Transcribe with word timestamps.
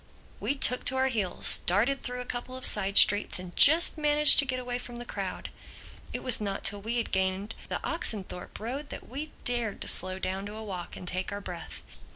We 0.39 0.55
took 0.55 0.83
to 0.85 0.95
our 0.97 1.09
heels, 1.09 1.59
darted 1.67 2.01
through 2.01 2.21
a 2.21 2.25
couple 2.25 2.57
of 2.57 2.65
side 2.65 2.97
streets 2.97 3.37
and 3.37 3.55
just 3.55 3.99
managed 3.99 4.39
to 4.39 4.45
get 4.45 4.57
away 4.57 4.79
from 4.79 4.95
the 4.95 5.05
crowd. 5.05 5.51
It 6.11 6.23
was 6.23 6.41
not 6.41 6.63
till 6.63 6.81
we 6.81 6.97
had 6.97 7.11
gained 7.11 7.53
the 7.69 7.79
Oxenthorpe 7.85 8.59
Road 8.59 8.89
that 8.89 9.07
we 9.07 9.29
dared 9.45 9.79
to 9.81 9.87
slow 9.87 10.17
down 10.17 10.47
to 10.47 10.55
a 10.55 10.63
walk 10.63 10.95
and 10.97 11.07
take 11.07 11.31
our 11.31 11.39
breath. 11.39 11.83